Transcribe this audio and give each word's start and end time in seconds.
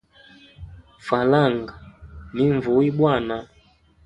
Falanga 1.07 1.73
ni 2.35 2.43
nvuya 2.55 2.89
bwana. 2.97 3.37